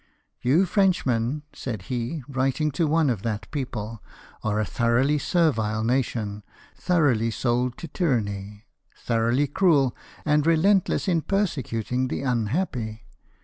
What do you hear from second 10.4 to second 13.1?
relentless in persecuting the unhappy.